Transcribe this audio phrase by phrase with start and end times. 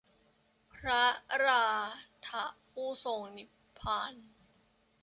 [0.73, 1.03] พระ
[1.45, 1.65] รา
[2.27, 3.45] ธะ ผู้ทรงปฎิ
[3.79, 4.13] ภาณ